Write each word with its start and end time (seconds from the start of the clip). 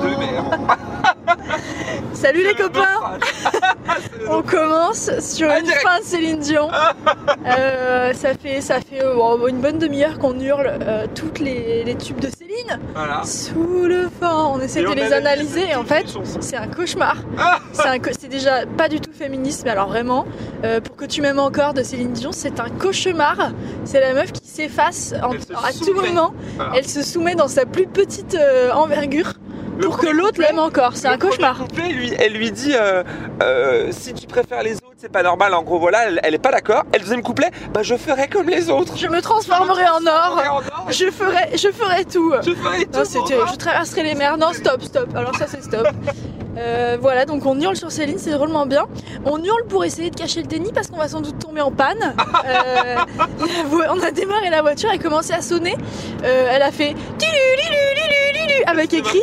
deux, 0.00 0.16
mais. 0.18 0.30
Salut 2.12 2.42
les 2.42 2.54
copains 2.54 3.18
On 4.30 4.42
commence 4.42 5.10
sur 5.20 5.48
Ah, 5.50 5.58
une 5.58 5.64
direct. 5.64 5.82
fin 5.82 5.98
de 6.00 6.04
Céline 6.04 6.38
Dion. 6.38 6.68
Euh, 7.46 8.12
ça 8.12 8.34
fait, 8.34 8.60
ça 8.60 8.80
fait 8.80 9.02
euh, 9.02 9.46
une 9.48 9.60
bonne 9.60 9.78
demi-heure 9.78 10.18
qu'on 10.18 10.38
hurle 10.38 10.70
euh, 10.82 11.06
toutes 11.14 11.38
les, 11.38 11.84
les 11.84 11.94
tubes 11.94 12.20
de 12.20 12.28
Céline. 12.28 12.78
Voilà. 12.94 13.22
Sous 13.24 13.84
le 13.86 14.08
vent, 14.20 14.54
on 14.54 14.60
essaie 14.60 14.80
Et 14.80 14.82
de 14.84 14.88
on 14.88 14.92
les 14.92 15.12
analyse 15.12 15.56
analyser 15.56 15.70
et 15.70 15.74
en 15.74 15.84
fait, 15.84 16.06
c'est 16.40 16.56
un 16.56 16.66
cauchemar. 16.66 17.16
Ah 17.38 17.58
C'est 17.72 18.28
déjà 18.28 18.66
pas 18.76 18.88
du 18.88 19.00
tout 19.00 19.12
féministe, 19.12 19.62
mais 19.64 19.70
alors 19.70 19.88
vraiment, 19.88 20.26
pour 20.84 20.96
que 20.96 21.06
tu 21.06 21.22
m'aimes 21.22 21.38
encore 21.38 21.72
de 21.72 21.82
Céline 21.82 22.12
Dion, 22.12 22.30
c'est 22.32 22.60
un 22.60 22.68
cauchemar. 22.68 23.52
C'est 23.84 24.00
la 24.00 24.12
meuf 24.12 24.32
qui 24.32 24.46
s'efface 24.46 25.14
se 25.14 25.14
à 25.14 25.72
tout 25.72 25.94
moment. 25.94 26.34
Voilà. 26.56 26.72
Elle 26.76 26.86
se 26.88 27.02
soumet 27.02 27.34
dans 27.34 27.48
sa 27.48 27.64
plus 27.64 27.86
petite 27.86 28.36
envergure 28.74 29.34
pour 29.80 29.98
que 29.98 30.06
l'autre 30.08 30.40
l'aime 30.40 30.58
encore. 30.58 30.92
C'est 30.96 31.08
un 31.08 31.18
cauchemar. 31.18 31.54
premier 31.54 31.68
couplet, 31.68 31.88
lui, 31.92 32.12
elle 32.18 32.32
lui 32.32 32.50
dit 32.50 32.72
euh, 32.74 33.02
euh, 33.42 33.88
si 33.90 34.14
tu 34.14 34.26
préfères 34.26 34.62
les 34.62 34.74
autres, 34.76 34.96
c'est 34.96 35.12
pas 35.12 35.22
normal. 35.22 35.54
En 35.54 35.62
gros, 35.62 35.78
voilà, 35.78 36.06
elle, 36.06 36.20
elle 36.22 36.34
est 36.34 36.38
pas 36.38 36.52
d'accord. 36.52 36.84
Et 36.94 36.98
le 36.98 37.04
deuxième 37.04 37.22
couplet, 37.22 37.50
bah 37.72 37.82
je 37.82 37.96
ferai 37.96 38.28
comme 38.28 38.48
les 38.48 38.70
autres. 38.70 38.96
Je 38.96 39.06
me 39.06 39.20
transformerai 39.20 39.84
en 39.88 40.06
or. 40.06 40.42
en 40.52 40.56
or. 40.58 40.90
Je 40.90 41.10
ferai, 41.10 41.56
je 41.56 41.68
ferai 41.68 42.04
tout. 42.04 42.32
Je 42.42 42.52
ferai 42.52 42.84
tout. 42.84 42.98
Non, 42.98 43.04
c'était, 43.04 43.36
pour 43.36 43.46
je 43.48 43.56
traverserai 43.56 44.02
les 44.02 44.14
mers. 44.14 44.36
Non, 44.36 44.52
stop, 44.52 44.82
stop. 44.82 45.08
Alors 45.14 45.34
ça, 45.36 45.46
c'est 45.46 45.62
stop. 45.62 45.88
Euh, 46.58 46.98
voilà, 47.00 47.24
donc 47.24 47.46
on 47.46 47.58
hurle 47.60 47.76
sur 47.76 47.90
Céline, 47.90 48.18
c'est 48.18 48.32
drôlement 48.32 48.66
bien. 48.66 48.86
On 49.24 49.42
hurle 49.42 49.64
pour 49.68 49.84
essayer 49.84 50.10
de 50.10 50.16
cacher 50.16 50.42
le 50.42 50.46
déni 50.46 50.72
parce 50.72 50.88
qu'on 50.88 50.98
va 50.98 51.08
sans 51.08 51.20
doute 51.20 51.38
tomber 51.38 51.60
en 51.60 51.70
panne. 51.70 52.14
Euh, 52.46 52.96
on 53.90 54.00
a 54.00 54.10
démarré 54.10 54.50
la 54.50 54.62
voiture, 54.62 54.90
elle 54.92 54.98
a 54.98 55.02
commencé 55.02 55.32
à 55.32 55.42
sonner. 55.42 55.76
Euh, 56.24 56.48
elle 56.50 56.62
a 56.62 56.72
fait 56.72 56.94
avec 58.70 58.92
écrit 58.94 59.20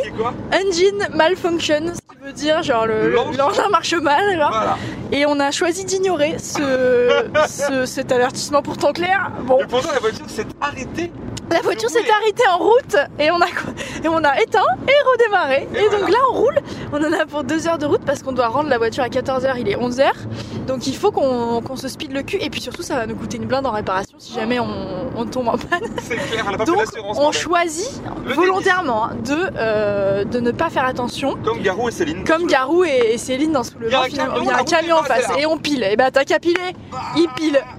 engine 0.53 1.07
malfunction, 1.15 1.93
ce 1.93 2.13
qui 2.15 2.21
veut 2.23 2.33
dire 2.33 2.61
genre 2.63 2.85
le- 2.85 3.09
L'engin. 3.11 3.37
l'engin 3.37 3.69
marche 3.69 3.93
mal. 3.93 4.37
genre. 4.37 4.49
Voilà. 4.51 4.77
Et 5.11 5.25
on 5.25 5.39
a 5.39 5.51
choisi 5.51 5.85
d'ignorer 5.85 6.37
ce, 6.39 7.23
ce- 7.47 7.85
cet 7.85 8.11
avertissement 8.11 8.61
pourtant 8.61 8.91
clair. 8.93 9.31
Bon, 9.43 9.59
Et 9.59 9.65
pourtant, 9.67 9.89
la 9.93 9.99
voiture 9.99 10.29
s'est 10.29 10.45
arrêtée. 10.61 11.11
la 11.51 11.61
voiture 11.61 11.89
s'est 11.89 11.99
arrêtée 12.21 12.43
en 12.53 12.57
route 12.57 12.95
et 13.19 13.31
on 13.31 13.39
a, 13.41 13.45
et 14.03 14.07
on 14.07 14.23
a 14.23 14.41
éteint 14.41 14.59
et 14.87 15.09
redémarré. 15.11 15.67
Et 15.75 15.79
Et, 15.85 15.89
donc 15.89 16.09
là, 16.09 16.17
on 16.31 16.33
roule. 16.35 16.55
On 16.91 16.97
en 16.97 17.13
a 17.13 17.25
pour 17.25 17.43
deux 17.43 17.67
heures 17.67 17.77
de 17.77 17.85
route 17.85 18.01
parce 18.05 18.21
qu'on 18.23 18.33
doit 18.33 18.47
rendre 18.47 18.69
la 18.69 18.77
voiture 18.77 19.03
à 19.03 19.09
14h, 19.09 19.55
il 19.59 19.69
est 19.69 19.75
11h. 19.77 20.09
Donc 20.67 20.87
il 20.87 20.95
faut 20.95 21.11
qu'on 21.11 21.61
qu'on 21.61 21.75
se 21.77 21.87
speed 21.87 22.11
le 22.11 22.23
cul. 22.23 22.37
Et 22.41 22.49
puis 22.49 22.59
surtout, 22.61 22.83
ça 22.83 22.95
va 22.95 23.05
nous 23.05 23.15
coûter 23.15 23.37
une 23.37 23.45
blinde 23.45 23.65
en 23.65 23.71
réparation 23.71 24.06
si 24.17 24.33
jamais 24.33 24.59
on, 24.59 24.67
on 25.15 25.25
tombe 25.25 25.47
en 25.47 25.57
panne. 25.57 25.81
C'est 26.01 26.15
clair, 26.15 26.45
pas 26.57 26.65
Donc 26.65 26.77
l'assurance. 26.77 27.17
on 27.17 27.21
bordel. 27.21 27.41
choisit 27.41 28.01
Le 28.25 28.33
volontairement 28.33 29.09
de, 29.23 29.35
euh, 29.57 30.23
de 30.23 30.39
ne 30.39 30.51
pas 30.51 30.69
faire 30.69 30.85
attention. 30.85 31.37
Comme 31.43 31.61
Garou 31.61 31.89
et 31.89 31.91
Céline. 31.91 32.23
Comme 32.23 32.47
Garou 32.47 32.83
et, 32.83 33.13
et 33.13 33.17
Céline 33.17 33.51
dans 33.51 33.63
Sous 33.63 33.77
le 33.79 33.89
vent, 33.89 34.01
un 34.01 34.05
finalement, 34.05 34.33
camion, 34.35 34.43
il 34.43 34.53
y 34.53 34.53
a 34.53 34.59
un 34.59 34.63
camion 34.63 34.95
en 34.97 35.03
face 35.03 35.27
et 35.37 35.45
on 35.45 35.57
pile. 35.57 35.83
Et 35.83 35.95
bah 35.95 36.09
t'as 36.11 36.23
qu'à 36.23 36.39
piler, 36.39 36.73
il 37.15 37.27
pile. 37.35 37.59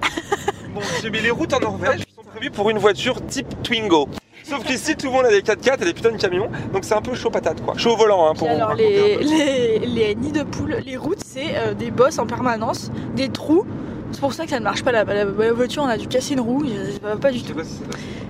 Bon, 0.73 0.81
j'ai 1.01 1.09
mis 1.09 1.19
les 1.19 1.31
routes 1.31 1.51
en 1.53 1.59
Norvège 1.59 2.05
qui 2.05 2.13
sont 2.13 2.21
prévues 2.21 2.51
pour 2.51 2.69
une 2.69 2.77
voiture 2.77 3.25
type 3.25 3.47
Twingo. 3.63 4.07
Sauf 4.43 4.63
qu'ici, 4.63 4.95
tout 4.95 5.07
le 5.07 5.11
monde 5.13 5.25
a 5.25 5.29
des 5.29 5.41
4x4 5.41 5.81
et 5.81 5.85
des 5.85 5.93
putains 5.93 6.11
de 6.11 6.17
camions, 6.17 6.47
donc 6.71 6.83
c'est 6.85 6.93
un 6.93 7.01
peu 7.01 7.15
chaud 7.15 7.31
patate 7.31 7.59
quoi. 7.65 7.73
Chaud 7.75 7.93
au 7.93 7.97
volant 7.97 8.27
hein, 8.27 8.33
Puis 8.33 8.39
pour 8.39 8.49
alors 8.49 8.69
raconter 8.69 9.17
les, 9.17 9.79
les, 9.79 9.79
les 9.79 10.15
nids 10.15 10.31
de 10.31 10.43
poules, 10.43 10.77
les 10.85 10.95
routes, 10.95 11.23
c'est 11.25 11.55
euh, 11.55 11.73
des 11.73 11.89
bosses 11.89 12.19
en 12.19 12.27
permanence, 12.27 12.91
des 13.15 13.29
trous. 13.29 13.65
C'est 14.11 14.19
pour 14.21 14.33
ça 14.33 14.43
que 14.45 14.49
ça 14.49 14.59
ne 14.59 14.63
marche 14.63 14.83
pas. 14.83 14.91
La, 14.91 15.03
la- 15.03 15.23
la 15.25 15.53
voiture, 15.53 15.83
on 15.83 15.87
a 15.87 15.97
dû 15.97 16.07
casser 16.07 16.33
une 16.33 16.39
roue, 16.41 16.65
ça 16.67 17.07
va 17.09 17.15
pas 17.15 17.31
du 17.31 17.41
tout. 17.43 17.53
ça. 17.59 17.69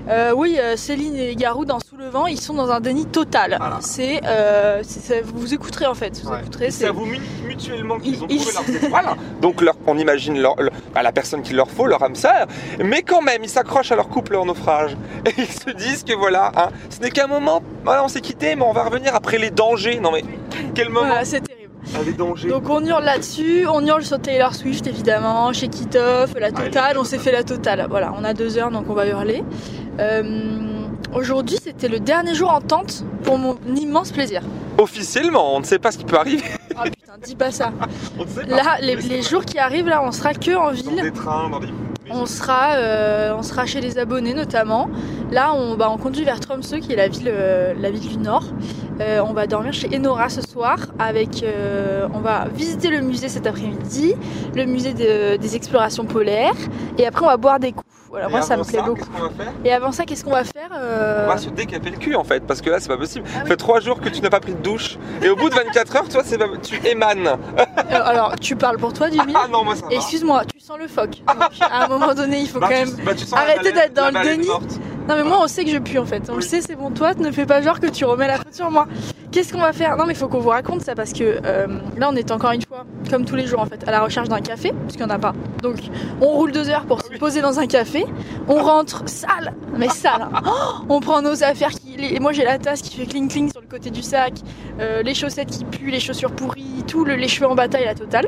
Euh, 0.09 0.33
oui, 0.35 0.57
euh, 0.59 0.75
Céline 0.75 1.15
et 1.15 1.35
Garou 1.35 1.65
dans 1.65 1.79
Sous 1.79 1.95
le 1.95 2.07
vent, 2.09 2.25
ils 2.25 2.39
sont 2.39 2.53
dans 2.55 2.69
un 2.71 2.79
déni 2.79 3.05
total. 3.05 3.55
Voilà. 3.59 3.77
C'est, 3.81 4.21
euh, 4.25 4.81
ça- 4.83 5.15
vous 5.23 5.53
écouterez 5.53 5.85
en 5.85 5.93
fait. 5.93 6.19
Vous 6.23 6.31
Ouais. 6.31 6.39
écouterez, 6.41 6.71
s'avouent 6.71 7.05
mu- 7.05 7.19
mutuellement 7.47 7.99
qu'ils 7.99 8.23
ont 8.23 8.27
Ils- 8.29 8.37
trouvé 8.43 8.53
leurs 8.73 8.83
étoiles. 8.85 9.05
Donc 9.41 9.61
leur- 9.61 9.75
on 9.85 9.97
imagine 9.99 10.39
leur- 10.39 10.55
bah, 10.95 11.03
la 11.03 11.11
personne 11.11 11.43
qu'il 11.43 11.55
leur 11.57 11.69
faut, 11.69 11.85
leur 11.85 12.01
âme 12.01 12.15
sœur. 12.15 12.47
Mais 12.83 13.03
quand 13.03 13.21
même, 13.21 13.43
ils 13.43 13.49
s'accrochent 13.49 13.91
à 13.91 13.95
leur 13.95 14.09
couple 14.09 14.35
en 14.35 14.45
naufrage. 14.45 14.97
Et 15.27 15.33
ils 15.37 15.45
se 15.45 15.69
disent 15.69 16.03
que 16.03 16.13
voilà, 16.13 16.51
hein, 16.57 16.69
ce 16.89 16.99
n'est 17.01 17.11
qu'un 17.11 17.27
moment. 17.27 17.61
Voilà, 17.83 18.03
on 18.03 18.07
s'est 18.07 18.21
quitté, 18.21 18.55
mais 18.55 18.63
on 18.63 18.73
va 18.73 18.83
revenir 18.83 19.13
après 19.13 19.37
les 19.37 19.51
dangers. 19.51 19.99
Non 19.99 20.11
mais 20.11 20.23
quel 20.73 20.89
moment 20.89 21.05
Voilà, 21.07 21.25
c'est 21.25 21.41
terrible. 21.41 21.58
Ah, 21.95 21.99
Les 22.05 22.13
dangers. 22.13 22.49
Donc 22.49 22.69
on 22.69 22.83
hurle 22.85 23.03
là-dessus, 23.03 23.65
on 23.67 23.85
hurle 23.85 24.03
sur 24.03 24.19
Taylor 24.19 24.53
Swift 24.53 24.85
évidemment, 24.87 25.51
chez 25.53 25.67
Kitoff, 25.67 26.33
la 26.39 26.51
totale, 26.51 26.97
on 26.97 27.03
s'est 27.03 27.17
fait 27.19 27.31
la 27.31 27.43
totale. 27.43 27.85
Voilà, 27.89 28.13
on 28.17 28.23
a 28.23 28.33
deux 28.33 28.57
heures 28.57 28.71
donc 28.71 28.85
on 28.89 28.93
va 28.93 29.07
hurler. 29.07 29.43
Euh, 29.99 30.23
Aujourd'hui 31.13 31.57
c'était 31.61 31.87
le 31.87 31.99
dernier 31.99 32.35
jour 32.35 32.51
en 32.51 32.61
tente 32.61 33.03
pour 33.23 33.37
mon 33.39 33.57
immense 33.75 34.11
plaisir. 34.11 34.41
Officiellement, 34.77 35.55
on 35.55 35.59
ne 35.59 35.65
sait 35.65 35.79
pas 35.79 35.91
ce 35.91 35.97
qui 35.97 36.05
peut 36.05 36.17
arriver. 36.17 36.43
Ah 36.77 36.83
putain, 36.83 37.13
dis 37.23 37.35
pas 37.35 37.51
ça. 37.51 37.71
On 38.19 38.23
ne 38.23 38.27
sait 38.29 38.45
pas. 38.45 38.55
Là, 38.55 38.77
les, 38.81 39.21
jours 39.23 39.43
qui 39.43 39.57
arrivent, 39.57 39.87
là, 39.87 40.01
on 40.03 40.11
sera 40.11 40.33
que 40.33 40.55
en 40.55 40.65
Dans 40.67 40.71
ville. 40.71 41.01
des 41.01 41.11
trains, 41.11 41.49
dans 41.49 41.59
des. 41.59 41.67
On 42.11 42.25
sera, 42.25 42.73
euh, 42.75 43.33
on 43.37 43.43
sera 43.43 43.65
chez 43.65 43.81
les 43.81 43.97
abonnés 43.97 44.33
notamment. 44.33 44.89
Là, 45.31 45.53
on, 45.53 45.75
bah, 45.75 45.89
on 45.91 45.97
conduit 45.97 46.23
vers 46.23 46.39
Tromsø, 46.39 46.79
qui 46.79 46.93
est 46.93 46.95
la 46.95 47.07
ville, 47.07 47.27
euh, 47.31 47.73
la 47.77 47.91
ville 47.91 48.07
du 48.07 48.17
Nord. 48.17 48.45
Euh, 49.01 49.21
on 49.25 49.33
va 49.33 49.47
dormir 49.47 49.71
chez 49.73 49.87
Enora 49.97 50.27
ce 50.29 50.41
soir. 50.41 50.77
Avec, 50.99 51.41
euh, 51.43 52.07
on 52.13 52.19
va 52.19 52.45
visiter 52.53 52.89
le 52.89 52.99
musée 53.01 53.29
cet 53.29 53.47
après-midi, 53.47 54.13
le 54.55 54.65
musée 54.65 54.93
de- 54.93 55.37
des 55.37 55.55
explorations 55.55 56.03
polaires, 56.05 56.53
et 56.97 57.07
après 57.07 57.23
on 57.23 57.29
va 57.29 57.37
boire 57.37 57.59
des 57.59 57.71
coups. 57.71 57.85
Voilà, 58.09 58.27
Et 58.27 58.31
moi 58.31 58.41
ça 58.41 58.57
me 58.57 58.63
plaît 58.63 58.81
beaucoup. 58.83 59.07
Et 59.63 59.71
avant 59.71 59.91
ça, 59.91 60.03
qu'est-ce 60.03 60.25
qu'on 60.25 60.31
va 60.31 60.43
faire 60.43 60.69
Euh, 60.75 61.25
On 61.27 61.29
va 61.31 61.37
se 61.37 61.49
décaper 61.49 61.91
le 61.91 61.97
cul 61.97 62.15
en 62.15 62.23
fait, 62.23 62.39
parce 62.45 62.59
que 62.59 62.69
là 62.71 62.79
c'est 62.79 62.87
pas 62.89 62.97
possible. 62.97 63.23
Ah 63.29 63.33
Ça 63.37 63.43
oui. 63.43 63.49
fait 63.49 63.55
trois 63.57 63.79
jours 63.79 64.01
que 64.01 64.09
tu 64.09 64.19
n'as 64.21 64.31
pas 64.31 64.39
pris 64.39 64.53
de 64.53 64.61
douche, 64.61 64.97
et 65.21 65.29
au 65.29 65.35
bout 65.35 65.49
de 65.49 65.55
24 65.55 65.95
heures, 65.95 66.09
toi, 66.09 66.21
c'est 66.25 66.37
pas... 66.39 66.45
tu 66.61 66.85
émanes. 66.87 67.37
alors, 67.91 68.35
tu 68.41 68.55
parles 68.55 68.77
pour 68.79 68.91
toi, 68.93 69.09
Jimmy 69.11 69.31
Ah 69.35 69.47
non, 69.49 69.63
moi 69.63 69.75
ça. 69.75 69.85
Excuse-moi, 69.91 70.41
tu 70.51 70.59
sens 70.59 70.77
le 70.79 70.87
phoque. 70.87 71.21
Donc, 71.27 71.49
à 71.61 71.85
un 71.85 71.87
moment 71.87 72.13
donné, 72.15 72.39
il 72.39 72.49
faut 72.49 72.59
Bah, 72.59 72.67
quand 72.69 72.83
tu- 72.83 72.95
même. 72.95 73.05
bah, 73.05 73.37
arrêter 73.37 73.71
d'être 73.71 73.93
dans 73.93 74.09
la 74.11 74.23
le 74.23 74.29
déni. 74.29 74.47
morte. 74.47 74.79
Non 75.09 75.15
mais 75.15 75.23
moi 75.23 75.39
on 75.41 75.47
sait 75.47 75.65
que 75.65 75.71
je 75.71 75.79
pue 75.79 75.97
en 75.97 76.05
fait. 76.05 76.29
On 76.29 76.35
le 76.35 76.41
sait, 76.41 76.61
c'est 76.61 76.75
bon. 76.75 76.91
Toi, 76.91 77.15
ne 77.15 77.31
fais 77.31 77.47
pas 77.47 77.61
genre 77.63 77.79
que 77.79 77.87
tu 77.87 78.05
remets 78.05 78.27
la 78.27 78.37
faute 78.37 78.53
sur 78.53 78.69
moi. 78.69 78.87
Qu'est-ce 79.31 79.51
qu'on 79.51 79.59
va 79.59 79.73
faire? 79.73 79.97
Non 79.97 80.05
mais 80.05 80.13
faut 80.13 80.27
qu'on 80.27 80.39
vous 80.39 80.49
raconte 80.49 80.81
ça 80.81 80.93
parce 80.95 81.13
que 81.13 81.39
euh, 81.45 81.67
là 81.97 82.09
on 82.11 82.15
est 82.15 82.31
encore 82.31 82.51
une 82.51 82.61
fois, 82.61 82.85
comme 83.09 83.25
tous 83.25 83.35
les 83.35 83.45
jours 83.47 83.59
en 83.59 83.65
fait, 83.65 83.87
à 83.87 83.91
la 83.91 84.01
recherche 84.01 84.29
d'un 84.29 84.39
café, 84.41 84.71
puisqu'il 84.85 85.05
n'y 85.05 85.11
en 85.11 85.15
a 85.15 85.19
pas. 85.19 85.33
Donc 85.63 85.77
on 86.21 86.27
roule 86.27 86.51
deux 86.51 86.69
heures 86.69 86.85
pour 86.85 87.01
se 87.01 87.09
poser 87.17 87.41
dans 87.41 87.59
un 87.59 87.65
café. 87.67 88.05
On 88.47 88.61
rentre 88.63 89.03
sale, 89.09 89.53
mais 89.77 89.89
sale. 89.89 90.27
hein. 90.33 90.41
Oh, 90.45 90.85
on 90.89 90.99
prend 90.99 91.21
nos 91.23 91.43
affaires 91.43 91.71
qui. 91.71 92.19
Moi 92.19 92.31
j'ai 92.31 92.43
la 92.43 92.59
tasse 92.59 92.81
qui 92.81 92.95
fait 92.95 93.05
cling 93.07 93.29
cling 93.29 93.51
sur 93.51 93.61
le 93.61 93.67
côté 93.67 93.89
du 93.89 94.01
sac, 94.03 94.33
euh, 94.79 95.01
les 95.01 95.13
chaussettes 95.15 95.49
qui 95.49 95.65
puent, 95.65 95.91
les 95.91 95.99
chaussures 95.99 96.31
pourries, 96.31 96.83
tout 96.87 97.03
le- 97.03 97.15
les 97.15 97.27
cheveux 97.27 97.47
en 97.47 97.55
bataille 97.55 97.85
la 97.85 97.95
totale. 97.95 98.27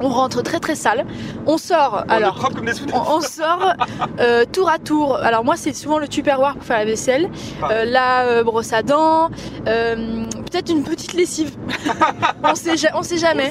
On 0.00 0.08
rentre 0.08 0.42
très 0.42 0.60
très 0.60 0.74
sale. 0.74 1.04
On 1.46 1.58
sort. 1.58 2.04
On 2.08 2.10
alors 2.12 2.34
propre 2.34 2.56
comme 2.56 2.66
des 2.66 2.74
soudains. 2.74 3.02
on, 3.08 3.16
on 3.16 3.20
sort 3.20 3.72
euh, 4.20 4.44
tour 4.50 4.68
à 4.68 4.78
tour. 4.78 5.16
Alors 5.16 5.44
moi 5.44 5.56
c'est 5.56 5.72
souvent 5.74 5.98
le 5.98 6.08
tupperware 6.08 6.54
pour 6.54 6.64
faire 6.64 6.78
la 6.78 6.84
vaisselle, 6.84 7.30
euh, 7.70 7.84
la 7.84 8.24
euh, 8.26 8.44
brosse 8.44 8.72
à 8.72 8.82
dents, 8.82 9.30
euh, 9.66 10.24
peut-être 10.48 10.70
une 10.70 10.82
petite 10.82 11.12
lessive. 11.14 11.56
on 12.44 12.54
sait 12.54 12.74
on 12.94 13.02
sait 13.02 13.18
jamais. 13.18 13.50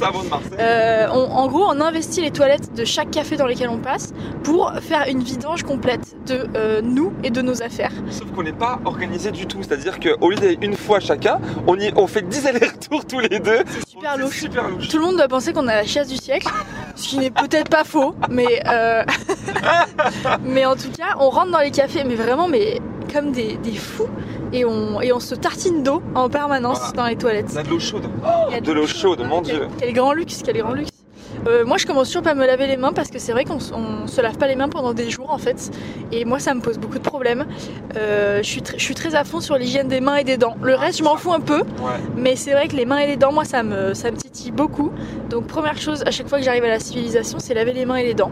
Euh, 0.60 1.08
on- 1.12 1.18
en 1.38 1.48
gros, 1.48 1.66
on 1.68 1.80
investit 1.82 2.22
les 2.22 2.32
toilettes 2.32 2.74
de 2.74 2.86
chaque 2.86 3.12
café 3.12 3.36
dans 3.38 3.46
lesquels 3.46 3.70
on 3.70 3.78
passe 3.78 4.14
pour 4.44 4.72
faire 4.82 5.06
une 5.08 5.22
vidange 5.22 5.64
complète 5.64 6.16
de 6.26 6.48
euh, 6.56 6.82
nous 6.82 7.14
et 7.24 7.30
de 7.30 7.42
nos 7.42 7.62
affaires. 7.64 7.92
Sauf 8.10 8.32
qu'on 8.32 8.44
n'est 8.44 8.54
pas 8.54 8.80
organisé 8.86 9.32
du 9.32 9.46
tout. 9.48 9.60
C'est-à-dire 9.62 10.00
qu'au 10.00 10.30
lieu 10.30 10.36
d'aller 10.36 10.58
une 10.62 10.76
fois 10.76 11.00
chacun, 11.00 11.40
on, 11.68 11.78
y, 11.80 11.92
on 11.96 12.08
fait 12.08 12.22
10 12.28 12.48
allers-retours 12.48 13.06
tous 13.06 13.20
les 13.20 13.40
deux. 13.40 13.60
C'est 13.68 13.88
super 13.90 14.18
louche. 14.18 14.40
Super 14.42 14.68
louche. 14.70 14.88
Tout 14.88 14.98
le 14.98 15.04
monde 15.04 15.16
doit 15.18 15.28
penser 15.28 15.54
qu'on 15.54 15.68
a 15.68 15.76
la 15.76 15.84
chiasse 15.86 16.08
du 16.08 16.18
siècle, 16.18 16.48
ce 16.96 17.08
qui 17.10 17.18
n'est 17.20 17.32
peut-être 17.32 17.70
pas 17.70 17.84
faux, 17.84 18.16
mais 18.30 18.62
euh, 18.68 19.04
mais 20.44 20.66
en 20.66 20.76
tout 20.76 20.92
cas, 20.98 21.16
on 21.20 21.30
rentre 21.30 21.52
dans 21.52 21.60
les 21.60 21.72
cafés, 21.72 22.04
mais 22.04 22.16
vraiment, 22.16 22.48
mais 22.48 22.80
comme 23.14 23.32
des, 23.32 23.56
des 23.58 23.74
fous, 23.76 24.08
et 24.54 24.66
on 24.66 25.02
et 25.02 25.12
on 25.14 25.20
se 25.20 25.36
tartine 25.36 25.84
d'eau 25.84 26.02
en 26.16 26.30
permanence 26.30 26.78
Voilà. 26.80 26.94
dans 26.94 27.06
les 27.08 27.16
toilettes. 27.16 27.48
On 27.54 27.58
a 27.58 27.64
de 27.64 27.70
l'eau 27.70 27.80
chaude. 27.80 28.04
A 28.54 28.60
de 28.60 28.72
l'eau 28.72 28.88
chaude, 28.88 29.22
mon 29.28 29.42
quel, 29.42 29.56
Dieu. 29.56 29.68
Quel 29.80 29.94
grand 29.94 30.14
luxe, 30.14 30.42
quel 30.46 30.58
grand 30.58 30.74
luxe. 30.74 30.90
Euh, 31.48 31.66
moi, 31.66 31.78
je 31.78 31.86
commence 31.86 32.08
toujours 32.08 32.24
par 32.24 32.36
me 32.36 32.46
laver 32.48 32.68
les 32.68 32.78
mains 32.78 32.92
parce 32.94 33.10
que 33.10 33.20
c'est 33.20 33.32
vrai 33.32 33.46
qu'on 33.46 33.60
se 33.60 34.22
lave 34.22 34.38
pas 34.38 34.48
les 34.48 34.56
mains 34.56 34.70
pendant 34.70 34.94
des 34.94 35.10
jours 35.10 35.30
en 35.32 35.38
fait, 35.38 35.70
et 36.12 36.26
moi 36.26 36.40
ça 36.40 36.54
me 36.54 36.62
pose 36.62 36.78
beaucoup 36.78 36.98
de 36.98 37.04
problèmes. 37.04 37.46
Euh, 37.96 38.40
je 38.42 38.48
suis 38.50 38.62
tr- 38.62 38.74
je 38.78 38.84
suis 38.84 38.96
très 38.96 39.14
à 39.16 39.24
fond 39.24 39.40
sur 39.40 39.56
l'hygiène 39.58 39.88
des 39.88 40.02
mains 40.02 40.16
et 40.16 40.24
des 40.24 40.38
dents. 40.38 40.56
Le 40.62 40.74
Ah, 40.74 40.78
reste, 40.80 41.00
je 41.00 41.04
m'en 41.04 41.16
fous 41.16 41.32
un 41.34 41.40
peu. 41.40 41.60
Ouais. 41.60 42.00
Mais 42.16 42.36
c'est 42.36 42.52
vrai 42.54 42.68
que 42.68 42.76
les 42.76 42.86
mains 42.86 42.98
et 43.00 43.08
les 43.08 43.18
dents, 43.18 43.32
moi, 43.32 43.46
ça 43.46 43.62
me, 43.64 43.94
ça 43.94 44.10
me 44.12 44.18
titille 44.18 44.52
beaucoup. 44.52 44.92
Donc, 45.30 45.46
première 45.48 45.78
chose, 45.80 46.04
à 46.06 46.12
chaque 46.12 46.28
fois 46.28 46.40
que 46.40 46.44
j'arrive 46.44 46.64
à 46.66 46.70
la 46.70 46.80
civilisation, 46.80 47.38
c'est 47.40 47.54
laver 47.54 47.74
les 47.74 47.86
mains 47.86 47.98
et 47.98 48.04
les 48.04 48.14
dents. 48.16 48.32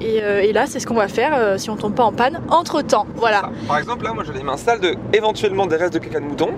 Et, 0.00 0.22
euh, 0.22 0.42
et 0.42 0.52
là, 0.52 0.66
c'est 0.66 0.80
ce 0.80 0.86
qu'on 0.86 0.94
va 0.94 1.08
faire 1.08 1.32
euh, 1.34 1.58
si 1.58 1.68
on 1.70 1.76
tombe 1.76 1.94
pas 1.94 2.04
en 2.04 2.12
panne 2.12 2.40
entre 2.48 2.80
temps. 2.82 3.06
Voilà. 3.16 3.50
Par 3.68 3.78
exemple, 3.78 4.04
là, 4.04 4.12
moi, 4.14 4.24
j'ai 4.26 4.32
les 4.32 4.42
mains 4.42 4.56
sales 4.56 4.80
de 4.80 4.94
éventuellement 5.12 5.66
des 5.66 5.76
restes 5.76 5.92
de 5.94 5.98
caca 5.98 6.20
de 6.20 6.24
mouton. 6.24 6.50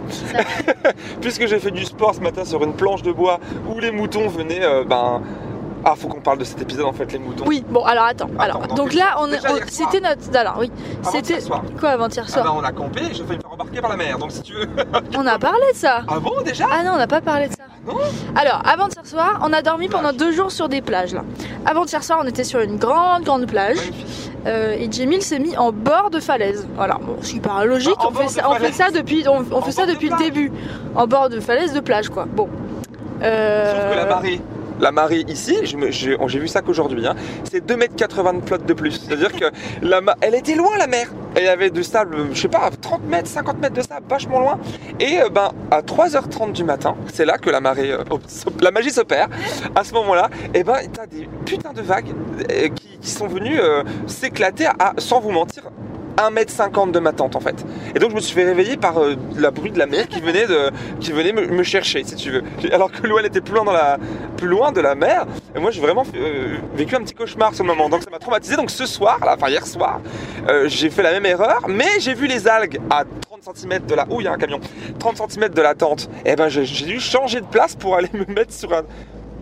Puisque 1.21 1.47
j'ai 1.47 1.59
fait 1.59 1.71
du 1.71 1.85
sport 1.85 2.15
ce 2.15 2.21
matin 2.21 2.45
sur 2.45 2.63
une 2.63 2.75
planche 2.75 3.03
de 3.03 3.13
bois 3.13 3.41
où 3.69 3.79
les 3.81 3.91
moutons 3.91 4.29
venaient, 4.29 4.65
euh, 4.65 4.85
ben, 4.85 5.21
Ah, 5.85 5.95
faut 5.97 6.07
qu'on 6.09 6.21
parle 6.21 6.39
de 6.39 6.45
cet 6.45 6.63
épisode 6.63 6.87
en 6.87 6.93
fait, 6.93 7.11
les 7.13 7.19
moutons. 7.19 7.45
Oui, 7.47 7.65
bon, 7.69 7.85
alors 7.85 8.05
attends. 8.05 8.31
alors, 8.39 8.61
donc 8.69 8.95
là, 8.95 9.17
on, 9.19 9.27
hier 9.27 9.41
c'était 9.69 10.01
notre. 10.01 10.37
Alors, 10.37 10.59
oui, 10.61 10.71
c'était. 11.03 11.39
Quoi 11.81 11.91
avant-hier 11.91 12.25
Ah 12.29 12.31
soir 12.31 12.45
bah, 12.45 12.55
on 12.57 12.63
a 12.63 12.71
campé 12.73 13.01
et 13.11 13.15
j'ai 13.15 13.25
failli 13.25 13.41
par 13.81 13.91
la 13.91 13.97
mer, 13.97 14.19
donc 14.19 14.31
si 14.33 14.43
tu 14.43 14.53
veux. 14.55 14.67
On 15.17 15.27
a 15.27 15.39
parlé 15.39 15.73
de 15.73 15.77
ça. 15.79 16.03
Ah 16.09 16.19
bon 16.21 16.41
déjà? 16.45 16.67
Ah 16.71 16.83
non, 16.85 16.93
on 16.95 16.99
n'a 16.99 17.07
pas 17.07 17.21
parlé 17.21 17.49
de 17.49 17.53
ça. 17.53 17.65
non? 17.87 17.95
Alors, 18.37 18.63
avant-hier 18.67 19.05
soir, 19.07 19.41
on 19.45 19.53
a 19.53 19.63
dormi 19.63 19.89
pendant 19.89 20.13
deux 20.13 20.33
jours 20.33 20.51
sur 20.53 20.69
des 20.69 20.81
plages 20.83 21.15
là. 21.15 21.23
Avant-hier 21.67 22.03
soir, 22.05 22.21
on 22.23 22.27
était 22.29 22.45
sur 22.45 22.61
une 22.61 22.77
grande, 22.77 23.25
grande 23.25 23.47
plage. 23.47 23.79
Euh, 24.47 24.73
et 24.79 24.91
Jamil 24.91 25.23
s'est 25.23 25.39
mis 25.39 25.57
en 25.57 25.71
bord 25.73 26.11
de 26.11 26.19
falaise. 26.21 26.67
Voilà, 26.77 26.99
bon, 27.01 27.17
super 27.23 27.65
logique. 27.65 27.95
Ah, 27.99 28.07
en 28.07 28.09
on, 28.09 28.13
bord 28.13 28.23
fait 28.23 28.27
de 28.29 28.33
ça, 28.33 28.51
on 28.51 28.53
fait 28.55 28.59
falaise. 28.73 28.75
ça 28.77 28.91
depuis, 28.91 29.25
on, 29.29 29.45
on 29.51 29.57
En 29.59 29.63
fait 29.63 29.73
ça 29.73 29.83
bord 29.83 29.89
de 29.89 29.93
depuis 29.95 30.09
le 30.11 30.17
plage. 30.17 30.29
début. 30.31 30.53
En 30.97 31.07
bord 31.07 31.29
de 31.29 31.41
falaise 31.41 31.73
de 31.73 31.81
plage, 31.81 32.09
quoi. 32.09 32.27
Bon. 32.29 32.49
Euh, 33.23 33.73
Sauf 33.73 33.91
que 33.93 33.97
la 33.97 34.07
marée, 34.07 34.41
la 34.81 34.91
marée 34.93 35.25
ici, 35.29 35.57
je 35.65 35.77
me- 35.77 35.91
j'ai 35.93 36.17
j'ai 36.27 36.39
vu 36.41 36.49
ça 36.49 36.61
qu'aujourd'hui, 36.61 37.07
hein, 37.07 37.15
c'est 37.45 37.65
2m80 37.65 38.41
de 38.41 38.47
flotte 38.47 38.67
de 38.67 38.75
plus. 38.75 38.93
C'est-à-dire 38.93 39.33
que 39.33 39.45
la 39.81 40.01
ma- 40.01 40.17
elle 40.21 40.35
était 40.35 40.57
loin 40.57 40.77
la 40.77 40.89
mer. 40.89 41.07
Y 41.37 41.47
avait 41.47 41.71
du 41.71 41.85
sable, 41.85 42.17
je 42.33 42.41
sais 42.41 42.49
pas, 42.49 42.71
30 42.93 43.09
mètres, 43.09 43.29
50 43.29 43.59
mètres 43.59 43.75
de 43.75 43.81
sable, 43.81 44.07
vachement 44.07 44.39
loin. 44.39 44.59
Et 45.01 45.23
euh, 45.23 45.31
ben 45.31 45.53
à 45.71 45.81
3h30 45.81 46.53
du 46.53 46.63
matin, 46.63 46.95
c'est 47.11 47.25
là 47.25 47.39
que 47.39 47.49
la 47.49 47.61
marée, 47.61 47.91
euh, 47.91 48.05
la 48.61 48.71
magie 48.71 48.91
s'opère. 48.91 49.29
À 49.75 49.83
ce 49.83 49.95
moment-là, 49.95 50.29
et 50.53 50.63
ben 50.63 50.77
t'as 50.93 51.07
des 51.07 51.27
putains 51.47 51.73
de 51.73 51.81
vagues 51.81 52.13
euh, 52.51 52.69
qui, 52.69 52.99
qui 53.01 53.11
sont 53.11 53.29
venues 53.29 53.59
s'éclater 54.07 54.67
à, 54.67 54.93
sans 54.99 55.21
vous 55.21 55.31
mentir, 55.31 55.63
1m50 56.17 56.93
de 56.93 56.99
ma 56.99 57.13
tente 57.13 57.37
en 57.37 57.41
fait. 57.41 57.65
Et 57.95 57.99
donc 57.99 58.11
je 58.11 58.17
me 58.17 58.21
suis 58.21 58.35
fait 58.35 58.45
réveiller 58.45 58.77
par 58.77 58.99
euh, 58.99 59.17
la 59.37 59.51
bruit 59.51 59.71
de 59.71 59.79
la 59.79 59.87
mer 59.87 60.09
qui 60.09 60.21
venait, 60.21 60.47
de, 60.47 60.71
qui 61.01 61.13
venait 61.13 61.33
me, 61.33 61.63
chercher 61.63 62.05
si 62.05 62.17
tu 62.17 62.31
veux. 62.31 62.43
Alors 62.73 62.91
que 62.91 63.07
l'eau 63.07 63.19
était 63.21 63.41
plus 63.41 63.55
loin, 63.55 63.65
dans 63.65 63.73
la, 63.73 63.99
plus 64.37 64.49
loin 64.49 64.73
de 64.73 64.81
la 64.81 64.95
mer. 64.95 65.27
Et 65.55 65.61
moi 65.61 65.71
j'ai 65.71 65.81
vraiment 65.81 66.05
euh, 66.15 66.59
vécu 66.75 66.97
un 66.97 67.01
petit 67.01 67.15
cauchemar 67.15 67.53
le 67.59 67.65
moment. 67.65 67.89
Donc 67.89 68.03
ça 68.03 68.11
m'a 68.11 68.19
traumatisé. 68.19 68.57
Donc 68.57 68.71
ce 68.71 68.87
soir, 68.87 69.19
là, 69.25 69.35
enfin 69.37 69.49
hier 69.49 69.67
soir, 69.67 70.01
euh, 70.49 70.69
j'ai 70.69 70.91
fait 70.91 71.03
la 71.03 71.13
même 71.13 71.27
erreur. 71.27 71.63
Mais 71.69 72.01
j'ai 72.01 72.15
vu 72.15 72.27
les 72.27 72.49
algues 72.49 72.81
à 72.91 73.05
30 73.21 73.57
cm 73.57 73.87
de 73.87 73.95
la... 73.95 74.07
Ouh 74.11 74.21
il 74.21 74.29
un 74.29 74.37
camion. 74.37 74.61
30 74.99 75.31
cm 75.31 75.49
de 75.49 75.63
la 75.63 75.75
tente. 75.75 76.09
Et 76.25 76.37
ben 76.37 76.49
j'ai 76.49 76.65
j'ai 76.65 76.87
dû 76.87 77.01
changer 77.01 77.41
de 77.41 77.47
place 77.47 77.75
pour 77.75 77.97
aller 77.97 78.11
me 78.13 78.25
mettre 78.33 78.53
sur 78.53 78.73
un... 78.73 78.83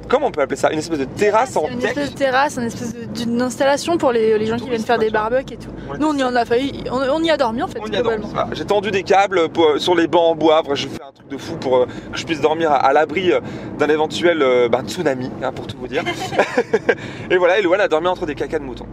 Comment 0.08 0.26
on 0.26 0.30
peut 0.32 0.40
appeler 0.40 0.56
ça 0.56 0.72
Une 0.72 0.78
espèce 0.80 0.98
de 0.98 1.04
terrasse 1.04 1.56
en 1.56 1.68
une 1.68 1.78
deck. 1.78 1.90
espèce 1.90 2.10
de 2.12 2.16
terrasse, 2.18 2.56
une 2.56 2.64
espèce 2.64 2.94
de- 2.94 3.04
d'une 3.04 3.40
installation 3.40 3.96
pour 3.96 4.10
les, 4.10 4.38
les 4.38 4.46
gens 4.46 4.56
qui 4.56 4.68
viennent 4.68 4.82
faire 4.82 4.98
des 4.98 5.10
barbecues 5.10 5.54
et 5.54 5.56
tout. 5.56 5.70
Nous, 6.00 6.06
on 6.08 6.16
y 6.16 6.24
en 6.24 6.34
a 6.34 6.44
failli, 6.44 6.82
on, 6.90 6.96
on 7.00 7.22
y 7.22 7.30
a 7.30 7.36
dormi 7.36 7.62
en 7.62 7.68
fait, 7.68 7.78
On 7.80 7.86
y 7.86 7.94
a 7.96 8.02
dormi. 8.02 8.18
globalement. 8.18 8.28
Voilà, 8.28 8.48
J'ai 8.52 8.64
tendu 8.64 8.90
des 8.90 9.04
câbles 9.04 9.48
pour- 9.50 9.78
sur 9.78 9.94
les 9.94 10.08
bancs 10.08 10.32
en 10.32 10.34
bois. 10.34 10.62
J'ai 10.74 10.88
fait 10.88 11.00
un 11.02 11.12
truc 11.12 11.28
de 11.28 11.36
fou 11.36 11.56
pour 11.56 11.76
euh, 11.76 11.86
que 12.12 12.18
je 12.18 12.26
puisse 12.26 12.40
dormir 12.40 12.72
à, 12.72 12.76
à 12.76 12.92
l'abri 12.92 13.30
euh, 13.30 13.40
d'un 13.78 13.88
éventuel 13.88 14.42
euh, 14.42 14.68
ben, 14.68 14.82
tsunami, 14.84 15.30
hein, 15.44 15.52
pour 15.52 15.68
tout 15.68 15.76
vous 15.78 15.86
dire. 15.86 16.02
et 17.30 17.36
voilà, 17.36 17.58
et 17.58 17.62
Louane 17.62 17.80
a 17.80 17.88
dormi 17.88 18.08
entre 18.08 18.26
des 18.26 18.34
cacas 18.34 18.58
de 18.58 18.64
mouton. 18.64 18.86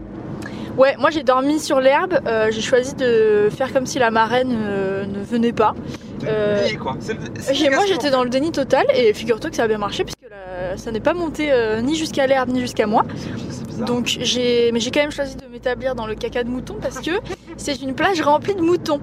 Ouais, 0.78 0.96
moi 1.00 1.10
j'ai 1.10 1.24
dormi 1.24 1.60
sur 1.60 1.80
l'herbe. 1.80 2.20
euh, 2.28 2.50
j'ai 2.52 2.62
choisi 2.62 2.94
de 2.94 3.50
faire 3.50 3.74
comme 3.74 3.88
si 3.88 3.98
la 3.98 4.12
marraine 4.12 4.56
euh, 4.56 5.06
ne 5.08 5.24
venait 5.24 5.52
pas. 5.54 5.74
Euh, 6.26 6.68
quoi. 6.80 6.96
C'est 7.00 7.14
le- 7.14 7.20
c'est 7.40 7.54
J'ai- 7.56 7.70
moi 7.72 7.86
j'étais 7.88 8.12
dans 8.12 8.24
le 8.24 8.30
déni 8.30 8.52
total 8.52 8.86
et 8.94 9.14
figure-toi 9.14 9.50
que 9.50 9.56
ça 9.56 9.64
a 9.64 9.68
bien 9.68 9.80
marché 9.80 10.04
ça 10.78 10.92
n'est 10.92 11.00
pas 11.00 11.14
monté 11.14 11.52
euh, 11.52 11.82
ni 11.82 11.96
jusqu'à 11.96 12.28
l'herbe 12.28 12.50
ni 12.50 12.60
jusqu'à 12.62 12.88
moi. 12.88 13.04
Donc 13.86 14.18
j'ai, 14.22 14.72
mais 14.72 14.80
j'ai 14.80 14.92
quand 14.92 15.02
même 15.02 15.12
choisi 15.12 15.36
de 15.36 15.46
m'établir 15.48 15.94
dans 15.94 16.08
le 16.08 16.16
caca 16.16 16.44
de 16.44 16.50
mouton 16.50 16.78
parce 16.82 17.00
que 17.00 17.12
c'est 17.58 17.82
une 17.82 17.94
plage 17.94 18.22
remplie 18.22 18.56
de 18.56 18.62
moutons. 18.62 19.00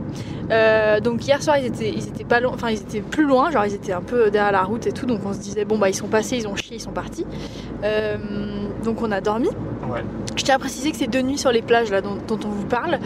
Euh, 0.50 1.00
donc 1.00 1.24
hier 1.24 1.42
soir 1.42 1.58
ils 1.58 1.66
étaient, 1.66 1.90
ils 1.90 2.08
étaient 2.08 2.24
pas 2.24 2.40
loin, 2.40 2.52
enfin 2.52 2.70
ils 2.70 2.80
étaient 2.80 3.00
plus 3.00 3.24
loin, 3.24 3.50
genre 3.50 3.64
ils 3.64 3.74
étaient 3.74 3.92
un 3.92 4.02
peu 4.02 4.30
derrière 4.30 4.52
la 4.52 4.62
route 4.62 4.86
et 4.86 4.92
tout, 4.92 5.06
donc 5.06 5.20
on 5.24 5.32
se 5.32 5.38
disait 5.38 5.64
bon 5.64 5.78
bah 5.78 5.88
ils 5.88 5.94
sont 5.94 6.08
passés, 6.08 6.36
ils 6.36 6.48
ont 6.48 6.56
chié, 6.56 6.76
ils 6.76 6.80
sont 6.80 6.92
partis. 6.92 7.24
Euh, 7.84 8.16
donc 8.84 9.00
on 9.02 9.12
a 9.12 9.20
dormi. 9.20 9.48
Ouais. 9.88 10.02
Je 10.36 10.42
tiens 10.42 10.56
à 10.56 10.58
préciser 10.58 10.90
que 10.90 10.96
c'est 10.96 11.06
deux 11.06 11.22
nuits 11.22 11.38
sur 11.38 11.52
les 11.52 11.62
plages 11.62 11.90
là 11.90 12.00
dont, 12.00 12.18
dont 12.26 12.38
on 12.44 12.48
vous 12.48 12.66
parle. 12.66 12.98